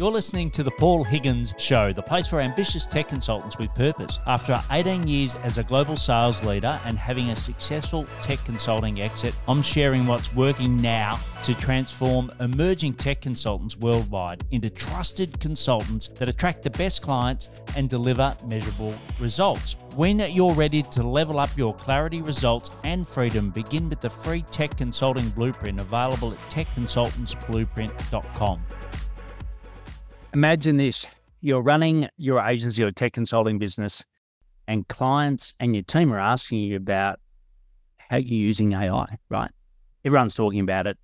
[0.00, 4.18] You're listening to the Paul Higgins Show, the place for ambitious tech consultants with purpose.
[4.26, 9.38] After 18 years as a global sales leader and having a successful tech consulting exit,
[9.46, 16.30] I'm sharing what's working now to transform emerging tech consultants worldwide into trusted consultants that
[16.30, 19.76] attract the best clients and deliver measurable results.
[19.96, 24.46] When you're ready to level up your clarity, results, and freedom, begin with the free
[24.50, 28.64] Tech Consulting Blueprint available at techconsultantsblueprint.com.
[30.32, 31.08] Imagine this
[31.40, 34.04] you're running your agency or tech consulting business,
[34.68, 37.18] and clients and your team are asking you about
[37.98, 39.50] how you're using AI, right?
[40.04, 40.96] Everyone's talking about it.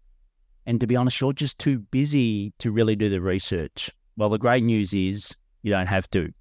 [0.64, 3.90] And to be honest, you're just too busy to really do the research.
[4.16, 6.32] Well, the great news is you don't have to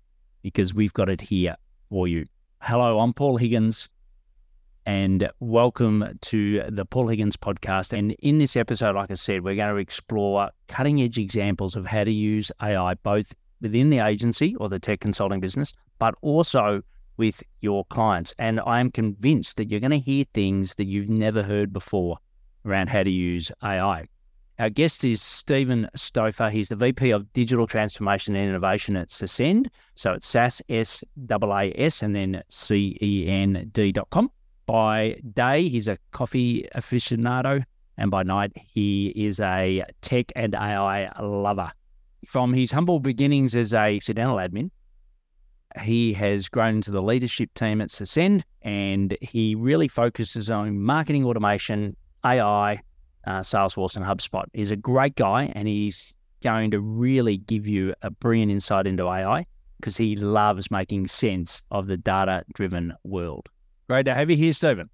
[0.43, 1.55] because we've got it here
[1.89, 2.25] for you.
[2.61, 3.89] Hello, I'm Paul Higgins
[4.85, 7.97] and welcome to the Paul Higgins podcast.
[7.97, 11.85] And in this episode, like I said, we're going to explore cutting edge examples of
[11.85, 16.81] how to use AI both within the agency or the tech consulting business, but also
[17.17, 18.33] with your clients.
[18.37, 22.17] And I am convinced that you're going to hear things that you've never heard before
[22.65, 24.05] around how to use AI.
[24.57, 26.51] Our guest is Stephen Stouffer.
[26.51, 29.69] He's the VP of Digital Transformation and Innovation at Cend.
[29.95, 34.31] So it's SAS, S A A S, and then C E N D.com.
[34.65, 37.63] By day, he's a coffee aficionado,
[37.97, 41.71] and by night, he is a tech and AI lover.
[42.25, 44.71] From his humble beginnings as a accidental admin,
[45.81, 51.25] he has grown into the leadership team at Cend, and he really focuses on marketing
[51.25, 52.81] automation, AI,
[53.27, 54.45] uh, Salesforce, and HubSpot.
[54.53, 59.07] He's a great guy, and he's going to really give you a brilliant insight into
[59.07, 59.45] AI
[59.79, 63.49] because he loves making sense of the data driven world.
[63.87, 64.89] Great to have you here, Stephen.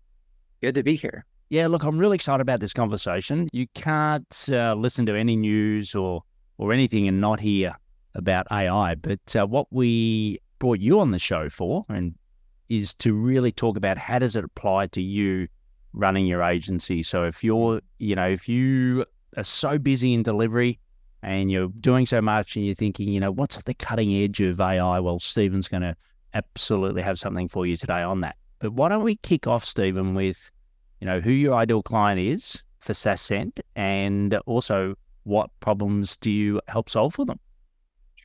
[0.61, 1.25] Good to be here.
[1.49, 3.49] Yeah, look, I'm really excited about this conversation.
[3.51, 6.23] You can't uh, listen to any news or
[6.57, 7.75] or anything and not hear
[8.15, 8.95] about AI.
[8.95, 12.15] But uh, what we brought you on the show for, and
[12.69, 15.47] is to really talk about how does it apply to you
[15.93, 17.03] running your agency.
[17.03, 19.05] So if you're, you know, if you
[19.35, 20.79] are so busy in delivery
[21.23, 24.39] and you're doing so much and you're thinking, you know, what's at the cutting edge
[24.39, 24.99] of AI?
[24.99, 25.95] Well, Stephen's going to
[26.33, 28.35] absolutely have something for you today on that.
[28.61, 30.51] But why don't we kick off, Stephen, with
[30.99, 36.61] you know who your ideal client is for SaaScend, and also what problems do you
[36.67, 37.39] help solve for them?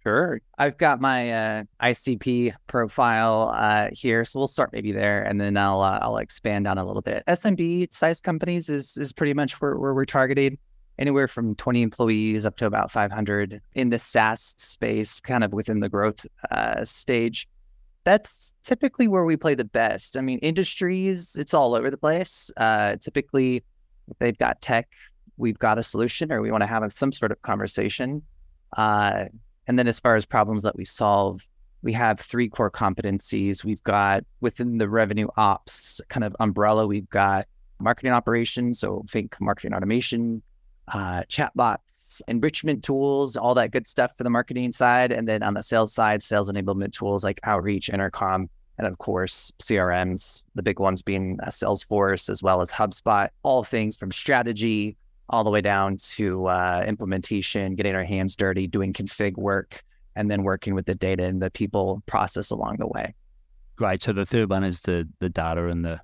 [0.03, 0.41] Sure.
[0.59, 5.57] I've got my uh, ICP profile uh, here, so we'll start maybe there, and then
[5.57, 7.25] I'll uh, I'll expand on a little bit.
[7.27, 10.59] SMB size companies is is pretty much where, where we're targeting
[10.99, 15.81] anywhere from 20 employees up to about 500 in the SaaS space, kind of within
[15.81, 17.49] the growth uh, stage
[18.07, 20.17] that's typically where we play the best.
[20.17, 22.53] I mean, industries, it's all over the place.
[22.57, 23.65] Uh, typically,
[24.21, 24.93] they've got tech,
[25.39, 28.23] we've got a solution, or we want to have some sort of conversation.
[28.77, 29.25] Uh,
[29.67, 31.49] and then, as far as problems that we solve,
[31.83, 33.65] we have three core competencies.
[33.65, 37.49] We've got within the revenue ops kind of umbrella, we've got
[37.81, 38.79] marketing operations.
[38.79, 40.43] So think marketing automation,
[40.89, 45.13] uh, chatbots, enrichment tools, all that good stuff for the marketing side.
[45.13, 48.49] And then on the sales side, sales enablement tools like Outreach, Intercom,
[48.79, 53.65] and of course, CRMs, the big ones being uh, Salesforce as well as HubSpot, all
[53.65, 54.97] things from strategy
[55.29, 59.83] all the way down to uh, implementation, getting our hands dirty, doing config work,
[60.15, 63.15] and then working with the data and the people process along the way.
[63.79, 64.03] Right.
[64.03, 66.01] So the third one is the the data and the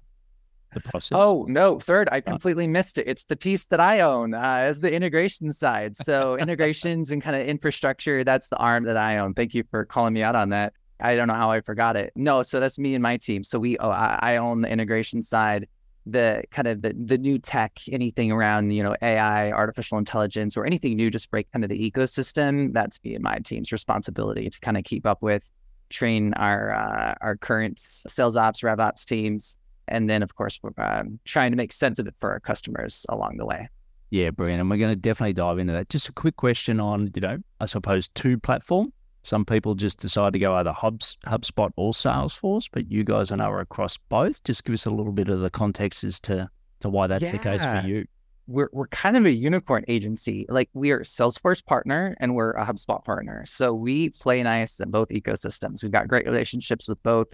[0.74, 1.16] the process?
[1.18, 3.06] Oh no, third, I completely missed it.
[3.06, 5.96] It's the piece that I own uh, as the integration side.
[5.96, 9.34] So integrations and kind of infrastructure, that's the arm that I own.
[9.34, 10.74] Thank you for calling me out on that.
[11.00, 12.12] I don't know how I forgot it.
[12.14, 13.42] No, so that's me and my team.
[13.42, 15.66] So we, oh, I, I own the integration side,
[16.06, 20.64] the kind of the, the new tech, anything around you know AI, artificial intelligence, or
[20.64, 22.72] anything new, just break kind of the ecosystem.
[22.72, 25.50] That's me and my team's responsibility to kind of keep up with,
[25.90, 29.56] train our uh, our current sales ops, rev ops teams
[29.92, 33.06] and then of course we're um, trying to make sense of it for our customers
[33.08, 33.68] along the way
[34.10, 37.10] yeah brilliant and we're going to definitely dive into that just a quick question on
[37.14, 41.70] you know i suppose two platform some people just decide to go either Hubs, HubSpot
[41.76, 44.42] or Salesforce, but you guys are across both.
[44.42, 46.50] Just give us a little bit of the context as to,
[46.80, 47.32] to why that's yeah.
[47.32, 48.04] the case for you.
[48.48, 50.46] We're, we're kind of a unicorn agency.
[50.48, 53.44] Like we are Salesforce partner and we're a HubSpot partner.
[53.46, 55.82] So we play nice in both ecosystems.
[55.82, 57.32] We've got great relationships with both.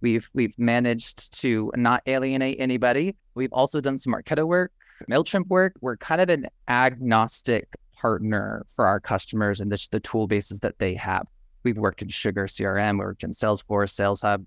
[0.00, 3.16] We've we've managed to not alienate anybody.
[3.34, 4.72] We've also done some Marketo work,
[5.10, 5.74] Mailchimp work.
[5.80, 10.78] We're kind of an agnostic partner for our customers and the, the tool bases that
[10.78, 11.26] they have.
[11.64, 14.44] We've worked in Sugar CRM, we worked in Salesforce, Sales Hub.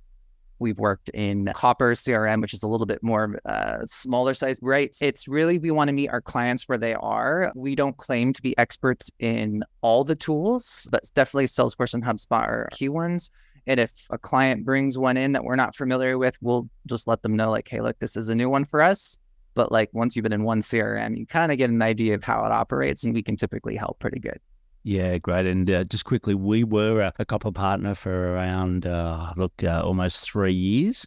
[0.59, 4.95] We've worked in Copper CRM, which is a little bit more uh, smaller size, right?
[5.01, 7.51] It's really, we want to meet our clients where they are.
[7.55, 12.47] We don't claim to be experts in all the tools, but definitely Salesforce and HubSpot
[12.47, 13.31] are key ones.
[13.67, 17.21] And if a client brings one in that we're not familiar with, we'll just let
[17.21, 19.17] them know, like, hey, look, this is a new one for us.
[19.53, 22.23] But like once you've been in one CRM, you kind of get an idea of
[22.23, 24.39] how it operates, and we can typically help pretty good.
[24.83, 25.45] Yeah, great.
[25.45, 29.81] And uh, just quickly, we were a, a Copper partner for around, uh, look, uh,
[29.83, 31.05] almost three years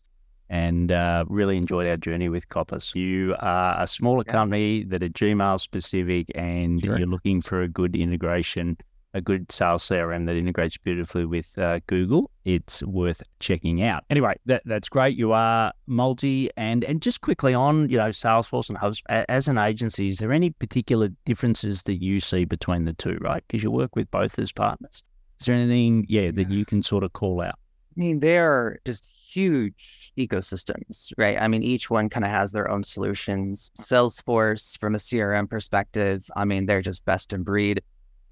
[0.50, 2.92] and uh, really enjoyed our journey with Coppers.
[2.94, 4.32] You are a smaller yeah.
[4.32, 6.98] company that are Gmail specific and sure.
[6.98, 8.76] you're looking for a good integration
[9.14, 14.04] a good sales CRM that integrates beautifully with uh, Google, it's worth checking out.
[14.10, 15.16] Anyway, that, that's great.
[15.16, 19.56] You are multi and and just quickly on, you know, Salesforce and HubSpot as an
[19.56, 23.42] agency, is there any particular differences that you see between the two, right?
[23.46, 25.02] Because you work with both as partners.
[25.40, 27.58] Is there anything, yeah, that you can sort of call out?
[27.96, 31.40] I mean, they're just huge ecosystems, right?
[31.40, 33.70] I mean, each one kind of has their own solutions.
[33.78, 37.82] Salesforce, from a CRM perspective, I mean, they're just best in breed.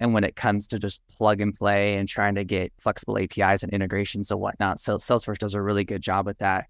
[0.02, 3.62] And when it comes to just plug and play and trying to get flexible APIs
[3.62, 6.66] and integrations and whatnot, so Salesforce does a really good job with that.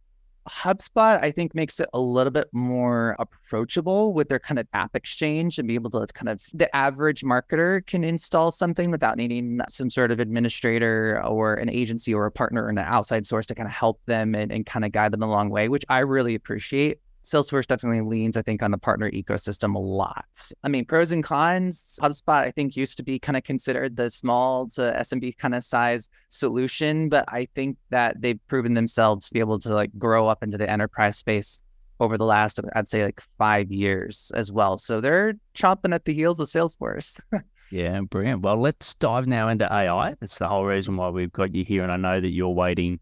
[0.46, 4.94] HubSpot, I think, makes it a little bit more approachable with their kind of app
[4.94, 9.60] exchange and be able to kind of the average marketer can install something without needing
[9.70, 13.54] some sort of administrator or an agency or a partner or an outside source to
[13.54, 16.00] kind of help them and, and kind of guide them a long way, which I
[16.00, 16.98] really appreciate.
[17.24, 20.26] Salesforce definitely leans, I think, on the partner ecosystem a lot.
[20.64, 21.98] I mean, pros and cons.
[22.02, 25.62] HubSpot, I think, used to be kind of considered the small to SMB kind of
[25.62, 30.26] size solution, but I think that they've proven themselves to be able to like grow
[30.26, 31.60] up into the enterprise space
[32.00, 34.76] over the last, I'd say, like five years as well.
[34.76, 37.20] So they're chomping at the heels of Salesforce.
[37.70, 38.42] yeah, brilliant.
[38.42, 40.16] Well, let's dive now into AI.
[40.18, 42.98] That's the whole reason why we've got you here, and I know that you're waiting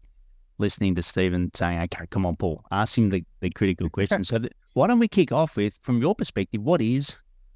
[0.61, 4.23] listening to Stephen saying, okay, come on, Paul, ask him the, the critical question.
[4.23, 7.15] so, th- why don't we kick off with, from your perspective, what is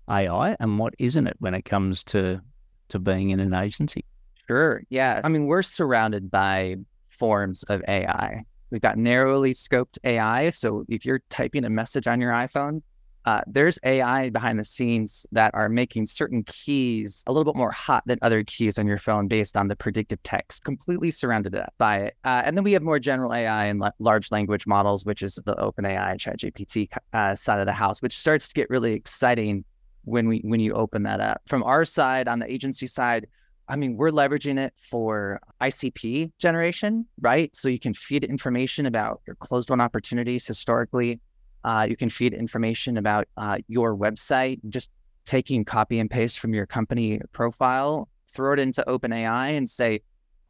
[0.09, 2.41] AI and what isn't it when it comes to
[2.89, 4.05] to being in an agency?
[4.47, 4.83] Sure.
[4.89, 5.21] Yeah.
[5.23, 6.75] I mean, we're surrounded by
[7.09, 8.43] forms of AI.
[8.69, 10.49] We've got narrowly scoped AI.
[10.51, 12.81] So if you're typing a message on your iPhone,
[13.25, 17.71] uh, there's AI behind the scenes that are making certain keys a little bit more
[17.71, 21.97] hot than other keys on your phone based on the predictive text, completely surrounded by
[21.97, 22.15] it.
[22.23, 25.55] Uh, and then we have more general AI and large language models, which is the
[25.55, 29.65] OpenAI ChatGPT uh, side of the house, which starts to get really exciting
[30.03, 31.41] when we when you open that up.
[31.47, 33.25] From our side, on the agency side,
[33.67, 37.55] I mean, we're leveraging it for ICP generation, right?
[37.55, 41.19] So you can feed information about your closed won opportunities historically
[41.65, 44.91] uh, you can feed information about uh, your website, just
[45.25, 50.01] taking copy and paste from your company profile, throw it into OpenAI and say,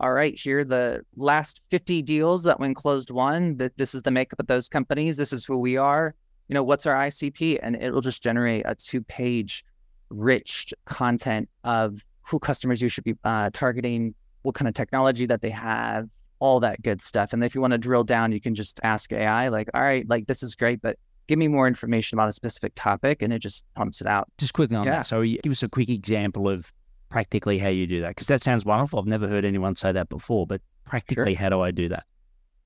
[0.01, 4.01] all right, here are the last 50 deals that when closed won, that this is
[4.01, 5.15] the makeup of those companies.
[5.15, 6.13] This is who we are.
[6.49, 7.59] You know, what's our ICP?
[7.63, 9.63] And it will just generate a two page
[10.09, 15.41] rich content of who customers you should be uh, targeting, what kind of technology that
[15.41, 16.09] they have,
[16.45, 17.33] all that good stuff.
[17.33, 20.07] And if you want to drill down, you can just ask AI, like, all right,
[20.07, 20.95] like this is great, but
[21.25, 24.29] give me more information about a specific topic and it just pumps it out.
[24.37, 24.97] Just quickly on yeah.
[24.97, 25.07] that.
[25.07, 26.71] So give us a quick example of
[27.09, 28.09] practically how you do that.
[28.09, 28.99] Because that sounds wonderful.
[28.99, 31.41] I've never heard anyone say that before, but practically sure.
[31.41, 32.05] how do I do that?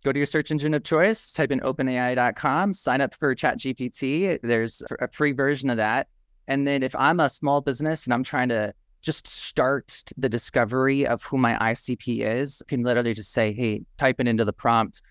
[0.04, 4.40] Go to your search engine of choice, type in openai.com, sign up for ChatGPT.
[4.42, 6.10] There's a free version of that.
[6.50, 11.08] And then if I'm a small business and I'm trying to just start the discovery
[11.08, 15.02] of who my ICP is, can literally just say, hey, type it into the prompt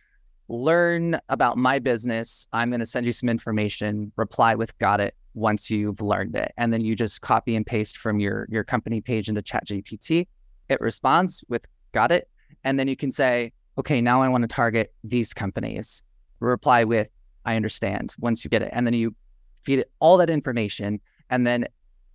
[0.49, 2.47] learn about my business.
[2.53, 6.53] I'm going to send you some information, reply with got it once you've learned it.
[6.57, 10.27] And then you just copy and paste from your, your company page into ChatGPT.
[10.69, 12.29] It responds with got it.
[12.65, 16.03] And then you can say, okay, now I want to target these companies.
[16.41, 17.11] Reply with,
[17.45, 18.71] I understand once you get it.
[18.73, 19.15] And then you
[19.63, 21.01] feed it all that information.
[21.31, 21.69] And then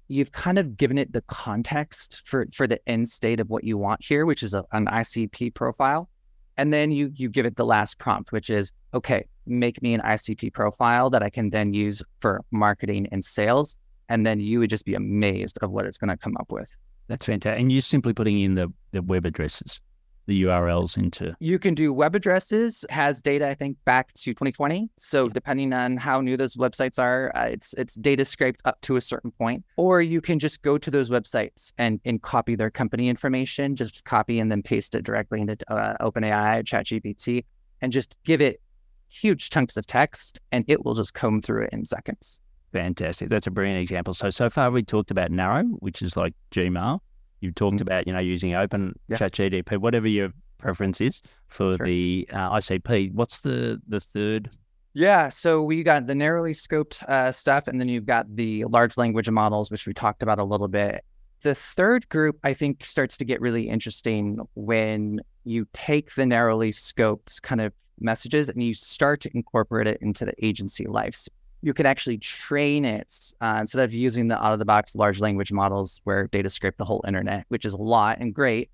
[0.08, 3.78] you've kind of given it the context for, for the end state of what you
[3.78, 6.10] want here, which is a, an ICP profile.
[6.58, 10.02] And then you you give it the last prompt, which is okay, make me an
[10.02, 13.76] ICP profile that I can then use for marketing and sales.
[14.08, 16.76] And then you would just be amazed of what it's going to come up with.
[17.08, 17.60] That's fantastic.
[17.60, 19.82] And you're simply putting in the, the web addresses
[20.26, 21.36] the URLs into?
[21.40, 24.90] You can do web addresses, has data, I think, back to 2020.
[24.98, 28.96] So depending on how new those websites are, uh, it's it's data scraped up to
[28.96, 29.64] a certain point.
[29.78, 34.06] Or you can just go to those websites and, and copy their company information, just
[34.06, 37.46] copy and then paste it directly into uh, OpenAI, ChatGPT,
[37.82, 38.62] and just give it
[39.10, 42.42] huge chunks of text and it will just comb through it in seconds.
[42.72, 43.30] Fantastic.
[43.30, 44.16] That's a brilliant example.
[44.16, 47.00] So, so far we talked about Narrow, which is like Gmail.
[47.44, 47.82] You've talked mm-hmm.
[47.84, 49.18] about, you know, using open yeah.
[49.18, 51.86] ChatGPT, whatever your preference is for sure.
[51.86, 53.14] the uh, ICP.
[53.14, 54.50] What's the the third?
[54.96, 58.96] Yeah, so we got the narrowly scoped uh, stuff, and then you've got the large
[58.96, 61.04] language models, which we talked about a little bit.
[61.42, 66.72] The third group, I think, starts to get really interesting when you take the narrowly
[66.72, 71.28] scoped kind of messages and you start to incorporate it into the agency life.
[71.64, 75.22] You could actually train it uh, instead of using the out of the box large
[75.22, 78.70] language models where data scrape the whole internet, which is a lot and great.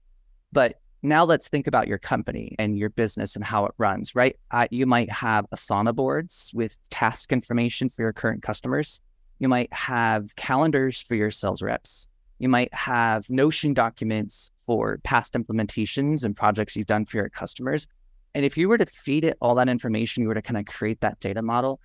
[0.51, 4.35] But now let's think about your company and your business and how it runs, right?
[4.49, 8.99] Uh, you might have Asana boards with task information for your current customers.
[9.37, 12.07] You might have calendars for your sales reps.
[12.39, 17.87] You might have Notion documents for past implementations and projects you've done for your customers.
[18.33, 20.65] And if you were to feed it all that information, you were to kind of
[20.65, 21.79] create that data model,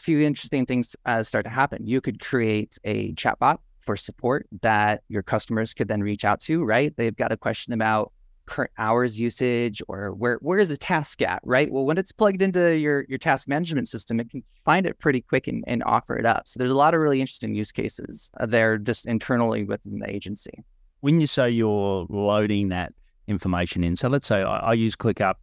[0.00, 1.86] few interesting things uh, start to happen.
[1.86, 6.64] You could create a chatbot for support that your customers could then reach out to,
[6.64, 6.94] right?
[6.96, 8.12] They've got a question about
[8.46, 11.70] current hours usage or where where is a task at, right?
[11.70, 15.20] Well, when it's plugged into your your task management system, it can find it pretty
[15.20, 16.48] quick and, and offer it up.
[16.48, 20.64] So there's a lot of really interesting use cases there just internally within the agency.
[21.00, 22.92] When you say you're loading that
[23.28, 25.34] information in, so let's say I, I use ClickUp,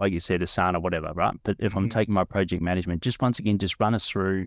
[0.00, 1.34] like you said, Asana, whatever, right?
[1.42, 1.78] But if mm-hmm.
[1.78, 4.46] I'm taking my project management, just once again, just run us through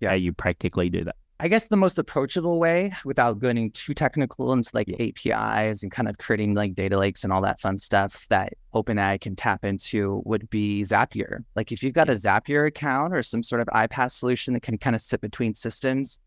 [0.00, 0.10] yeah.
[0.10, 1.16] how you practically do that.
[1.38, 6.08] I guess the most approachable way without getting too technical into like APIs and kind
[6.08, 10.22] of creating like data lakes and all that fun stuff that OpenAI can tap into
[10.24, 11.44] would be Zapier.
[11.54, 14.78] Like if you've got a Zapier account or some sort of iPaaS solution that can
[14.78, 16.20] kind of sit between systems,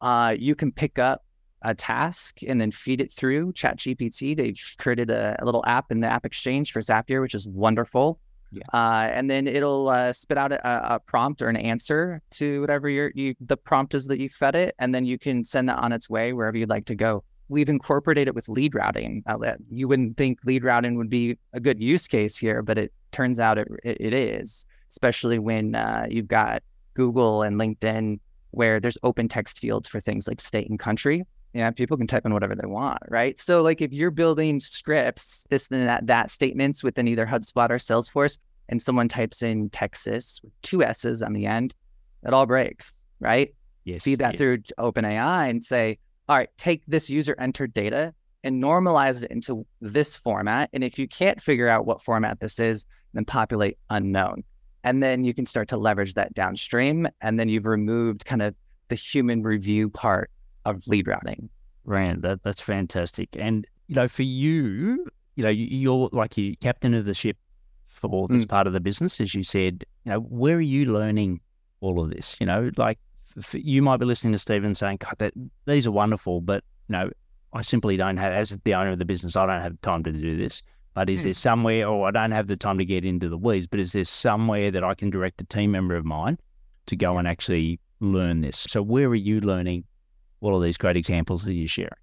[0.00, 1.22] uh, you can pick up
[1.62, 4.36] a task and then feed it through ChatGPT.
[4.36, 8.18] They've created a, a little app in the App Exchange for Zapier, which is wonderful.
[8.52, 8.62] Yeah.
[8.72, 12.88] Uh, and then it'll uh, spit out a, a, prompt or an answer to whatever
[12.88, 15.78] your you the prompt is that you fed it, and then you can send that
[15.78, 17.22] on its way wherever you'd like to go.
[17.48, 19.22] We've incorporated it with lead routing.
[19.26, 22.92] Uh, you wouldn't think lead routing would be a good use case here, but it
[23.12, 26.64] turns out it it, it is, especially when uh, you've got
[26.94, 28.18] Google and LinkedIn
[28.52, 32.24] where there's open text fields for things like state and country yeah, people can type
[32.24, 33.38] in whatever they want, right?
[33.38, 37.76] So like if you're building scripts, this and that, that statements within either HubSpot or
[37.76, 38.38] Salesforce,
[38.68, 41.74] and someone types in Texas with two S's on the end,
[42.24, 43.52] it all breaks, right?
[43.84, 44.04] Yes.
[44.04, 44.38] Feed that yes.
[44.38, 48.14] through OpenAI and say, all right, take this user entered data
[48.44, 50.70] and normalize it into this format.
[50.72, 54.44] And if you can't figure out what format this is, then populate unknown.
[54.84, 57.08] And then you can start to leverage that downstream.
[57.20, 58.54] And then you've removed kind of
[58.88, 60.30] the human review part
[60.64, 61.48] of lead routing.
[61.84, 62.20] Right.
[62.20, 63.28] That, that's fantastic.
[63.38, 67.36] And, you know, for you, you know, you're like you captain of the ship
[67.86, 68.48] for this mm.
[68.48, 71.40] part of the business, as you said, you know, where are you learning
[71.80, 72.36] all of this?
[72.40, 72.98] You know, like
[73.52, 75.34] you might be listening to Stephen saying, God, that
[75.66, 77.10] these are wonderful, but, you know,
[77.52, 80.12] I simply don't have, as the owner of the business, I don't have time to
[80.12, 80.62] do this.
[80.94, 81.24] But is mm.
[81.24, 83.92] there somewhere, or I don't have the time to get into the weeds, but is
[83.92, 86.38] there somewhere that I can direct a team member of mine
[86.86, 88.66] to go and actually learn this?
[88.68, 89.84] So where are you learning
[90.40, 91.96] all of these great examples that you share?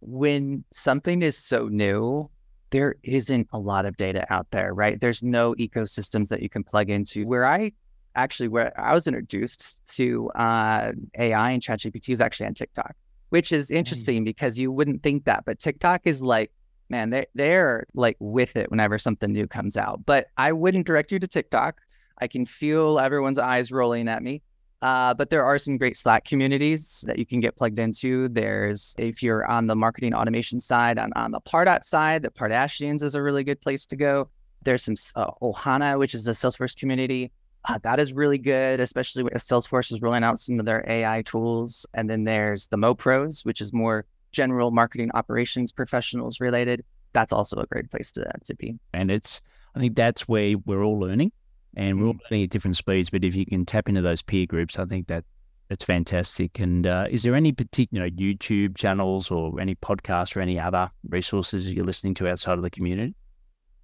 [0.00, 2.28] When something is so new,
[2.70, 5.00] there isn't a lot of data out there, right?
[5.00, 7.24] There's no ecosystems that you can plug into.
[7.24, 7.72] Where I
[8.16, 12.94] actually, where I was introduced to uh, AI and ChatGPT was actually on TikTok,
[13.30, 14.24] which is interesting mm.
[14.24, 16.50] because you wouldn't think that, but TikTok is like,
[16.88, 20.04] man, they're, they're like with it whenever something new comes out.
[20.04, 21.80] But I wouldn't direct you to TikTok.
[22.20, 24.42] I can feel everyone's eyes rolling at me.
[24.84, 28.28] Uh, but there are some great Slack communities that you can get plugged into.
[28.28, 33.02] There's, if you're on the marketing automation side, on, on the Pardot side, the Pardashians
[33.02, 34.28] is a really good place to go.
[34.62, 37.32] There's some uh, Ohana, which is a Salesforce community.
[37.66, 41.22] Uh, that is really good, especially when Salesforce is rolling out some of their AI
[41.22, 41.86] tools.
[41.94, 46.84] And then there's the MoPros, which is more general marketing operations professionals related.
[47.14, 48.78] That's also a great place to, to be.
[48.92, 49.40] And it's,
[49.74, 51.32] I think that's where we're all learning
[51.76, 52.20] and we're all mm.
[52.30, 53.10] learning at different speeds.
[53.10, 55.24] But if you can tap into those peer groups, I think that
[55.68, 56.58] that's fantastic.
[56.58, 60.58] And uh, is there any particular you know, YouTube channels or any podcasts or any
[60.58, 63.14] other resources you're listening to outside of the community?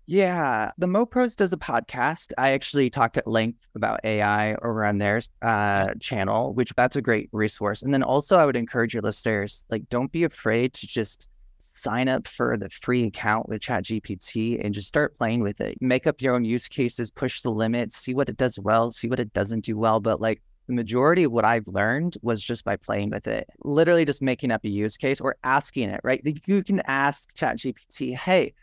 [0.06, 2.32] Yeah, the MoPros does a podcast.
[2.36, 7.00] I actually talked at length about AI over on their uh, channel, which that's a
[7.00, 7.82] great resource.
[7.82, 11.28] And then also, I would encourage your listeners like, don't be afraid to just
[11.60, 15.78] sign up for the free account with ChatGPT and just start playing with it.
[15.80, 19.08] Make up your own use cases, push the limits, see what it does well, see
[19.08, 20.00] what it doesn't do well.
[20.00, 24.04] But like the majority of what I've learned was just by playing with it, literally
[24.04, 26.20] just making up a use case or asking it, right?
[26.46, 28.54] You can ask ChatGPT, hey,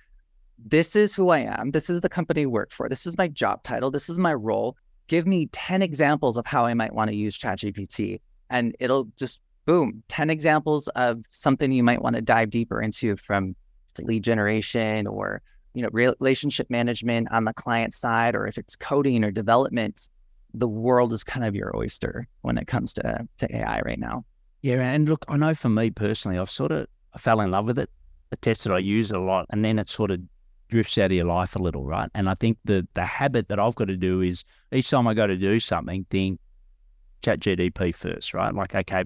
[0.57, 1.71] this is who I am.
[1.71, 2.89] This is the company I work for.
[2.89, 3.91] This is my job title.
[3.91, 4.75] This is my role.
[5.07, 8.21] Give me 10 examples of how I might want to use ChatGPT.
[8.49, 13.15] And it'll just boom, 10 examples of something you might want to dive deeper into
[13.17, 13.55] from
[14.01, 15.41] lead generation or
[15.74, 20.09] you know, relationship management on the client side, or if it's coding or development,
[20.55, 24.25] the world is kind of your oyster when it comes to to AI right now.
[24.63, 27.65] Yeah, and look, I know for me personally, I've sort of I fell in love
[27.65, 27.91] with it.
[28.33, 30.19] I tested, I use it a lot, and then it sort of
[30.69, 32.09] drifts out of your life a little, right?
[32.15, 35.13] And I think the the habit that I've got to do is each time I
[35.13, 36.39] go to do something, think
[37.21, 38.51] ChatGPT first, right?
[38.51, 39.03] Like, okay,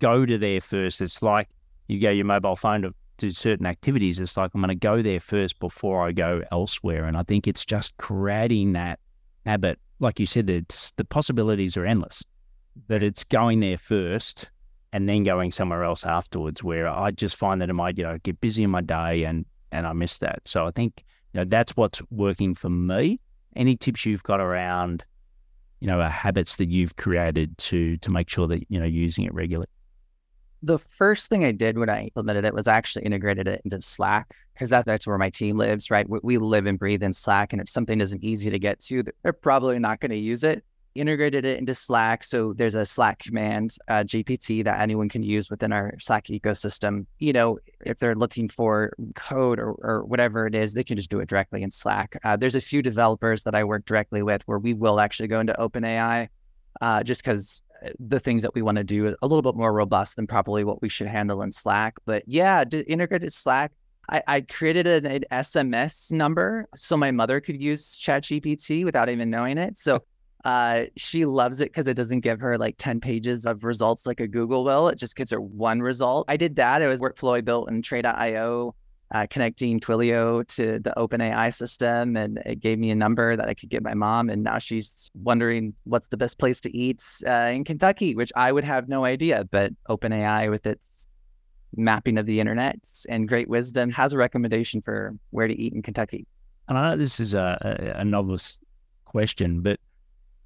[0.00, 1.00] go to there first.
[1.00, 1.48] It's like
[1.88, 4.20] you go your mobile phone to do certain activities.
[4.20, 7.04] It's like I'm going to go there first before I go elsewhere.
[7.04, 9.00] And I think it's just creating that
[9.44, 9.78] habit.
[10.00, 12.22] Like you said, it's the possibilities are endless,
[12.86, 14.50] but it's going there first
[14.92, 18.18] and then going somewhere else afterwards where I just find that I might, you know,
[18.22, 20.40] get busy in my day and and I miss that.
[20.46, 23.20] So I think, you know, that's what's working for me.
[23.54, 25.04] Any tips you've got around,
[25.80, 29.24] you know, uh, habits that you've created to to make sure that, you know, using
[29.24, 29.68] it regularly?
[30.62, 34.34] The first thing I did when I implemented it was actually integrated it into Slack
[34.54, 36.08] because that, that's where my team lives, right?
[36.08, 37.52] We, we live and breathe in Slack.
[37.52, 40.64] And if something isn't easy to get to, they're probably not going to use it
[41.00, 42.24] integrated it into Slack.
[42.24, 47.06] So there's a Slack command, uh, GPT, that anyone can use within our Slack ecosystem.
[47.18, 51.10] You know, if they're looking for code or, or whatever it is, they can just
[51.10, 52.18] do it directly in Slack.
[52.24, 55.40] Uh, there's a few developers that I work directly with where we will actually go
[55.40, 56.28] into OpenAI
[56.80, 57.62] uh, just because
[57.98, 60.82] the things that we want to do a little bit more robust than probably what
[60.82, 61.96] we should handle in Slack.
[62.04, 63.72] But yeah, integrated Slack.
[64.10, 69.28] I, I created an, an, SMS number so my mother could use ChatGPT without even
[69.28, 69.76] knowing it.
[69.76, 70.00] So
[70.44, 74.20] uh, she loves it because it doesn't give her like 10 pages of results like
[74.20, 74.88] a Google will.
[74.88, 76.24] It just gives her one result.
[76.28, 76.80] I did that.
[76.80, 78.74] It was workflow I built in Tray.io,
[79.12, 82.16] uh, connecting Twilio to the OpenAI system.
[82.16, 84.28] And it gave me a number that I could get my mom.
[84.28, 88.52] And now she's wondering what's the best place to eat uh, in Kentucky, which I
[88.52, 89.44] would have no idea.
[89.50, 91.06] But OpenAI, with its
[91.76, 95.82] mapping of the internet and great wisdom, has a recommendation for where to eat in
[95.82, 96.26] Kentucky.
[96.68, 97.58] And I know this is a,
[97.96, 98.58] a, a novice
[99.06, 99.80] question, but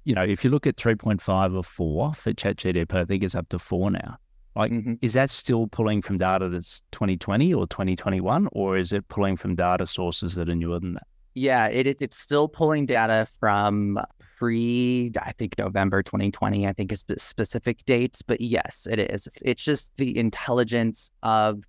[0.05, 3.49] you know, if you look at 3.5 or 4 for ChatGPT, I think it's up
[3.49, 4.17] to 4 now.
[4.55, 4.93] Like, mm-hmm.
[5.01, 9.55] is that still pulling from data that's 2020 or 2021, or is it pulling from
[9.55, 11.07] data sources that are newer than that?
[11.35, 13.99] Yeah, it, it it's still pulling data from
[14.37, 16.67] pre, I think November 2020.
[16.67, 19.25] I think is specific dates, but yes, it is.
[19.25, 21.63] It's, it's just the intelligence of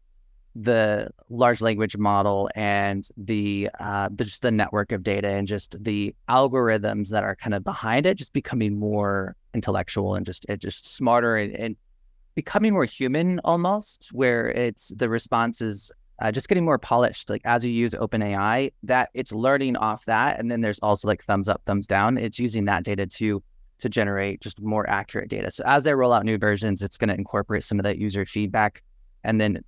[0.56, 5.82] the large language model and the, uh, the just the network of data and just
[5.82, 10.60] the algorithms that are kind of behind it just becoming more intellectual and just it
[10.60, 11.76] just smarter and, and
[12.34, 17.42] becoming more human almost where it's the response is uh, just getting more polished like
[17.44, 21.48] as you use openai that it's learning off that and then there's also like thumbs
[21.48, 23.42] up thumbs down it's using that data to
[23.78, 27.08] to generate just more accurate data so as they roll out new versions it's going
[27.08, 28.82] to incorporate some of that user feedback
[29.24, 29.58] and then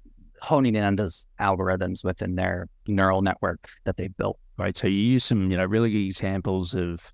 [0.42, 4.38] honing in on those algorithms within their neural network that they've built.
[4.58, 4.76] Right.
[4.76, 7.12] So you use some, you know, really good examples of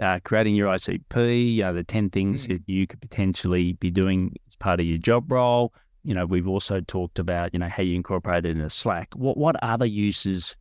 [0.00, 2.54] uh, creating your ICP, you know, the 10 things mm-hmm.
[2.54, 5.74] that you could potentially be doing part of your job role.
[6.04, 9.12] You know, we've also talked about, you know, how you incorporate it in a Slack.
[9.14, 10.56] What what other uses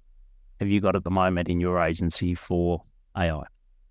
[0.60, 2.84] have you got at the moment in your agency for
[3.18, 3.44] AI?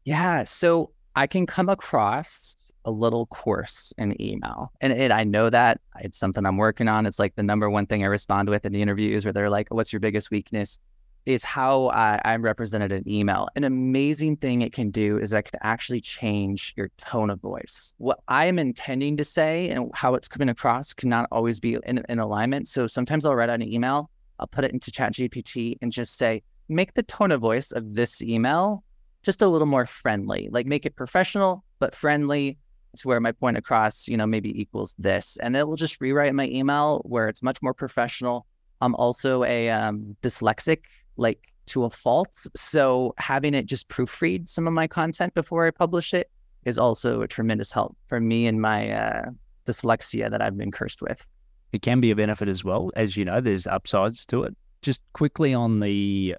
[0.05, 0.45] Yeah.
[0.45, 4.73] So I can come across a little coarse in email.
[4.81, 7.07] And, and I know that it's something I'm working on.
[7.07, 9.69] It's like the number one thing I respond with in the interviews where they're like,
[9.71, 10.79] what's your biggest weakness?
[11.27, 13.47] Is how I, I'm represented in email.
[13.55, 17.93] An amazing thing it can do is it can actually change your tone of voice.
[17.99, 22.03] What I am intending to say and how it's coming across cannot always be in,
[22.09, 22.69] in alignment.
[22.69, 26.43] So sometimes I'll write out an email, I'll put it into ChatGPT and just say,
[26.69, 28.83] make the tone of voice of this email
[29.23, 32.57] just a little more friendly, like make it professional, but friendly
[32.97, 35.37] to where my point across, you know, maybe equals this.
[35.43, 38.47] And it will just rewrite my email where it's much more professional.
[38.81, 40.85] I'm also a um, dyslexic,
[41.17, 42.35] like to a fault.
[42.57, 46.31] So having it just proofread some of my content before I publish it
[46.65, 49.23] is also a tremendous help for me and my uh,
[49.67, 51.25] dyslexia that I've been cursed with.
[51.73, 52.91] It can be a benefit as well.
[52.97, 54.57] As you know, there's upsides to it.
[54.83, 56.37] Just quickly on the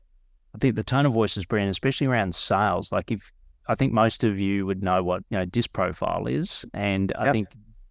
[0.53, 2.91] I think the tone of voice is brilliant, especially around sales.
[2.91, 3.31] Like if
[3.67, 7.31] I think most of you would know what you know disc profile is, and I
[7.31, 7.47] think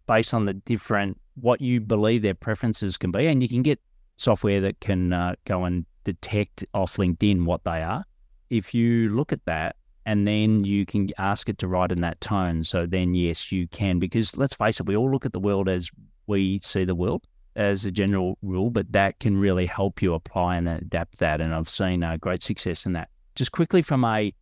[0.07, 3.81] based on the different what you believe their preferences can be, and you can get
[4.17, 8.05] software that can uh, go and detect off LinkedIn what they are.
[8.49, 12.21] If you look at that, and then you can ask it to write in that
[12.21, 13.99] tone, so then yes, you can.
[13.99, 15.91] Because let's face it, we all look at the world as
[16.27, 20.57] we see the world as a general rule, but that can really help you apply
[20.57, 21.41] and adapt that.
[21.41, 23.09] And I've seen uh, great success in that.
[23.35, 24.33] Just quickly from a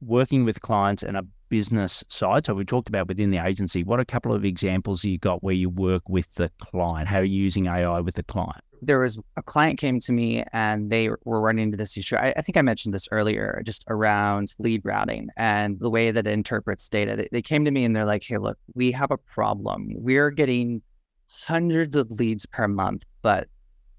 [0.00, 2.46] working with clients and a business side.
[2.46, 3.84] So we talked about within the agency.
[3.84, 7.08] What a couple of examples you got where you work with the client?
[7.08, 8.62] How are you using AI with the client?
[8.82, 12.16] There was a client came to me and they were running into this issue.
[12.16, 16.26] I, I, think I mentioned this earlier, just around lead routing and the way that
[16.26, 17.16] it interprets data.
[17.16, 19.88] They, they came to me and they're like, "Hey, look, we have a problem.
[19.94, 20.82] We're getting
[21.28, 23.48] hundreds of leads per month, but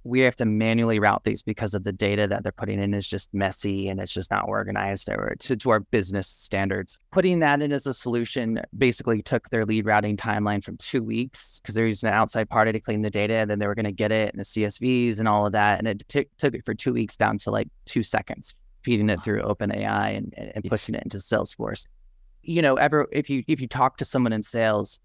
[0.07, 3.07] we have to manually route these because of the data that they're putting in is
[3.07, 6.97] just messy and it's just not organized or to, to our business standards.
[7.11, 11.59] Putting that in as a solution basically took their lead routing timeline from two weeks
[11.59, 13.85] because they're using an outside party to clean the data and then they were going
[13.85, 15.79] to get it and the CSVs and all of that.
[15.79, 19.21] And it t- took it for two weeks down to like two seconds, feeding it
[19.21, 21.85] through OpenAI and, and pushing it into Salesforce.
[22.43, 25.01] You know, ever if you if you talk to someone in sales,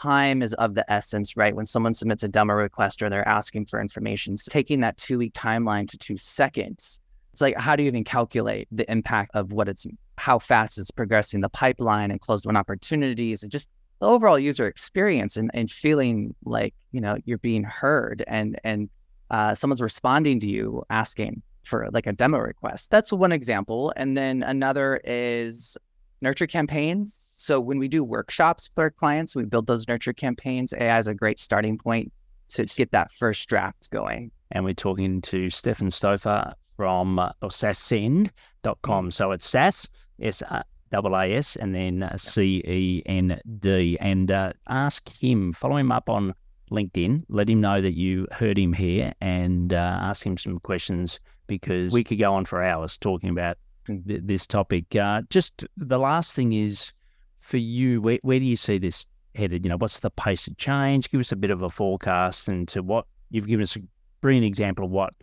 [0.00, 1.54] time is of the essence, right?
[1.54, 5.18] When someone submits a demo request or they're asking for information, so taking that two
[5.18, 7.00] week timeline to two seconds,
[7.32, 10.90] it's like, how do you even calculate the impact of what it's, how fast it's
[10.90, 13.68] progressing the pipeline and closed won opportunities and just
[14.00, 18.88] the overall user experience and, and feeling like, you know, you're being heard and, and
[19.30, 22.90] uh, someone's responding to you asking for like a demo request.
[22.90, 23.92] That's one example.
[23.96, 25.76] And then another is
[26.20, 27.14] nurture campaigns.
[27.14, 30.74] So when we do workshops with our clients, we build those nurture campaigns.
[30.74, 32.12] AI is a great starting point
[32.50, 34.30] to get that first draft going.
[34.50, 39.10] And we're talking to Stefan Stouffer from uh, SaaScend.com.
[39.10, 39.88] So it's SaaS,
[40.20, 40.42] S
[40.90, 43.98] double A S, and then C E N D.
[44.00, 46.34] And uh, ask him, follow him up on
[46.70, 51.20] LinkedIn, let him know that you heard him here, and uh, ask him some questions
[51.46, 54.94] because we could go on for hours talking about th- this topic.
[54.94, 56.92] Uh, just the last thing is
[57.40, 59.64] for you, where, where do you see this headed?
[59.64, 61.10] You know, what's the pace of change?
[61.10, 63.80] Give us a bit of a forecast into what you've given us a
[64.20, 65.14] brilliant example of what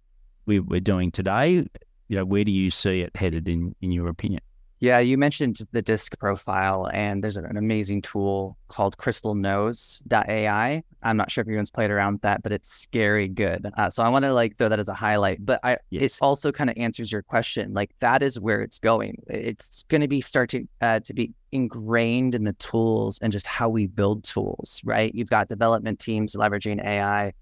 [0.45, 1.67] we, we're doing today.
[2.07, 4.41] You know, where do you see it headed in, in your opinion?
[4.85, 10.83] Yeah, you mentioned the disc profile, and there's an amazing tool called crystalknows.ai.
[11.01, 13.65] I'm not sure if anyone's played around with that, but it's scary good.
[13.75, 15.43] Uh, so I want to like throw that as a highlight.
[15.43, 16.17] But I, yes.
[16.17, 17.73] it also kind of answers your question.
[17.73, 19.23] Like that is where it's going.
[19.25, 23.69] It's going to be starting uh, to be ingrained in the tools and just how
[23.69, 24.81] we build tools.
[24.83, 25.15] Right?
[25.15, 27.33] You've got development teams leveraging AI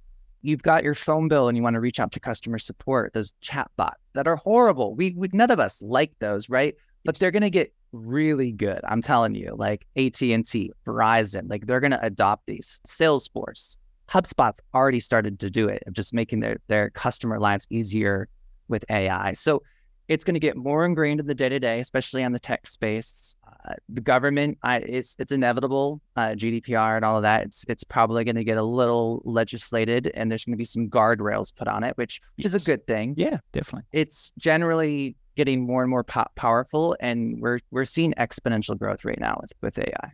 [0.45, 3.34] you've got your phone bill and you want to reach out to customer support, those
[3.39, 4.93] chat bots that are horrible.
[4.93, 6.75] We, we none of us like those, right?
[7.03, 8.79] But they're going to get really good.
[8.87, 12.79] I'm telling you, like AT&T, Verizon, like they're going to adopt these.
[12.87, 13.77] Salesforce,
[14.09, 18.27] HubSpot's already started to do it, of just making their their customer lives easier
[18.67, 19.33] with AI.
[19.33, 19.63] So
[20.07, 22.67] it's going to get more ingrained in the day to day, especially on the tech
[22.67, 23.35] space.
[23.65, 26.01] Uh, the government, I, it's it's inevitable.
[26.15, 27.43] Uh, GDPR and all of that.
[27.43, 30.89] It's it's probably going to get a little legislated, and there's going to be some
[30.89, 32.53] guardrails put on it, which which yes.
[32.53, 33.13] is a good thing.
[33.17, 33.87] Yeah, definitely.
[33.93, 39.19] It's generally getting more and more po- powerful, and we're we're seeing exponential growth right
[39.19, 40.11] now with with AI.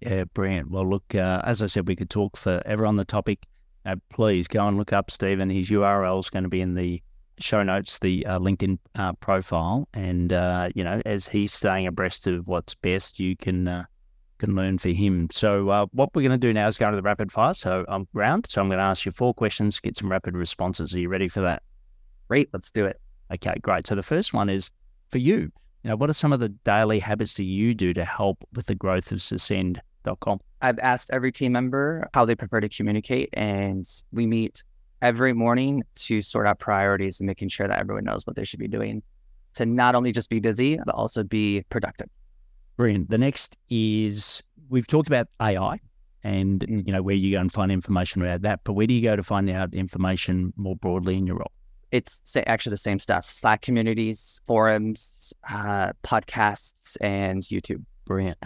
[0.00, 0.70] Yeah, brilliant.
[0.70, 3.44] Well, look, uh, as I said, we could talk forever on the topic.
[3.84, 5.48] Uh, please go and look up Stephen.
[5.48, 7.02] His URL is going to be in the
[7.38, 12.26] show notes, the uh, LinkedIn uh, profile, and uh, you know, as he's staying abreast
[12.26, 13.84] of what's best, you can uh,
[14.38, 15.28] can learn for him.
[15.32, 17.54] So, what we're going to do now is go into the rapid fire.
[17.54, 18.46] So, I'm round.
[18.50, 20.94] So, I'm going to ask you four questions, get some rapid responses.
[20.94, 21.62] Are you ready for that?
[22.28, 22.50] Great.
[22.52, 23.00] Let's do it.
[23.32, 23.86] Okay, great.
[23.86, 24.70] So the first one is
[25.08, 25.52] for you.
[25.82, 28.66] You know, what are some of the daily habits that you do to help with
[28.66, 30.40] the growth of SaaScend.com?
[30.62, 34.64] I've asked every team member how they prefer to communicate, and we meet
[35.02, 38.60] every morning to sort out priorities and making sure that everyone knows what they should
[38.60, 39.02] be doing
[39.54, 42.08] to not only just be busy, but also be productive.
[42.76, 43.10] Brilliant.
[43.10, 45.80] The next is we've talked about AI
[46.22, 46.86] and mm.
[46.86, 49.16] you know where you go and find information about that, but where do you go
[49.16, 51.52] to find out information more broadly in your role?
[51.92, 57.84] It's actually the same stuff Slack communities, forums, uh, podcasts, and YouTube.
[58.04, 58.38] Brilliant.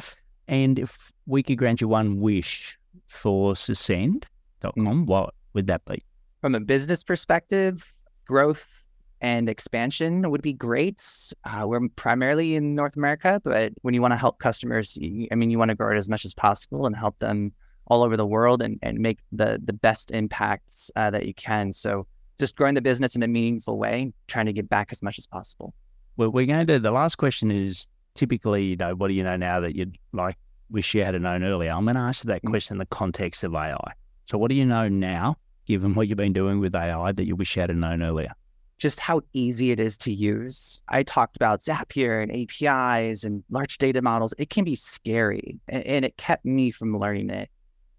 [0.49, 5.07] And if we could grant you one wish for SaaScend.com, mm.
[5.07, 6.03] what would that be?
[6.41, 7.95] From a business perspective,
[8.27, 8.83] growth
[9.21, 11.03] and expansion would be great.
[11.45, 15.35] Uh, we're primarily in North America, but when you want to help customers, you, I
[15.35, 17.53] mean, you want to grow it as much as possible and help them
[17.87, 21.73] all over the world and, and make the the best impacts uh, that you can.
[21.73, 22.07] So
[22.41, 25.27] just growing the business in a meaningful way, trying to get back as much as
[25.27, 25.73] possible.
[26.17, 29.37] Well, we're going to, the last question is typically, you know, what do you know
[29.37, 30.37] now that you'd like,
[30.71, 31.71] wish you had known earlier?
[31.71, 32.51] I'm going to ask that mm.
[32.51, 33.93] question in the context of AI.
[34.27, 37.37] So, what do you know now, given what you've been doing with AI, that you
[37.37, 38.33] wish you had known earlier?
[38.79, 40.81] Just how easy it is to use.
[40.89, 44.33] I talked about Zapier and APIs and large data models.
[44.39, 47.51] It can be scary, and it kept me from learning it.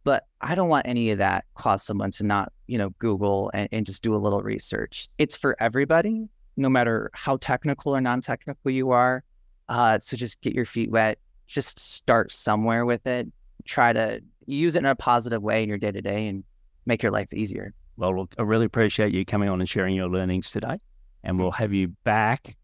[0.03, 3.69] But I don't want any of that cause someone to not, you know, Google and,
[3.71, 5.07] and just do a little research.
[5.17, 9.23] It's for everybody, no matter how technical or non-technical you are.
[9.69, 11.19] Uh, so just get your feet wet.
[11.47, 13.27] Just start somewhere with it.
[13.65, 16.43] Try to use it in a positive way in your day to day and
[16.85, 17.73] make your life easier.
[17.97, 20.79] Well, look, I really appreciate you coming on and sharing your learnings today.
[21.23, 22.57] And we'll have you back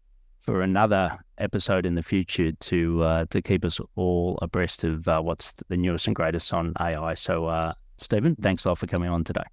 [0.48, 5.20] for another episode in the future to uh, to keep us all abreast of uh,
[5.20, 7.12] what's the newest and greatest on AI.
[7.12, 9.44] So, uh, Stephen, thanks a lot for coming on today.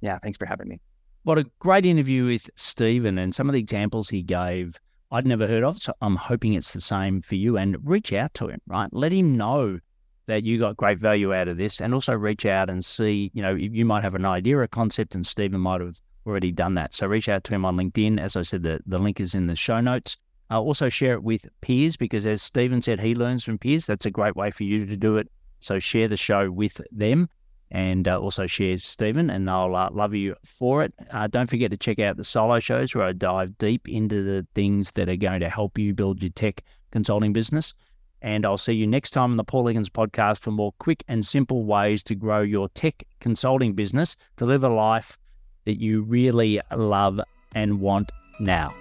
[0.00, 0.80] Yeah, thanks for having me.
[1.24, 4.78] What a great interview with Stephen and some of the examples he gave
[5.10, 5.80] I'd never heard of.
[5.80, 8.88] So I'm hoping it's the same for you and reach out to him, right?
[8.92, 9.80] Let him know
[10.26, 13.42] that you got great value out of this and also reach out and see, you
[13.42, 15.98] know, you might have an idea, a concept, and Stephen might have
[16.28, 16.94] already done that.
[16.94, 18.20] So reach out to him on LinkedIn.
[18.20, 20.16] As I said, the, the link is in the show notes.
[20.50, 23.86] Uh, also share it with peers because as Stephen said, he learns from peers.
[23.86, 25.30] That's a great way for you to do it.
[25.60, 27.28] So share the show with them
[27.70, 30.94] and uh, also share Stephen, and I'll uh, love you for it.
[31.10, 34.46] Uh, don't forget to check out the solo shows where I dive deep into the
[34.54, 37.74] things that are going to help you build your tech consulting business.
[38.22, 41.24] And I'll see you next time on the Paul Higgins podcast for more quick and
[41.24, 45.18] simple ways to grow your tech consulting business to live a life
[45.66, 47.20] that you really love
[47.54, 48.74] and want now.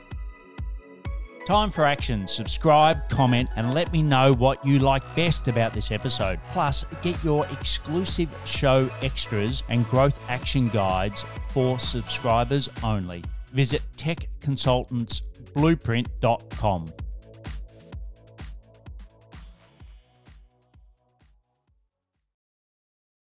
[1.48, 2.28] Time for action.
[2.28, 6.42] Subscribe, comment, and let me know what you like best about this episode.
[6.52, 13.24] Plus, get your exclusive show extras and growth action guides for subscribers only.
[13.54, 16.86] Visit techconsultantsblueprint.com.